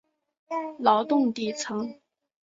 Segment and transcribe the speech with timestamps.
[0.79, 1.93] 劳动底层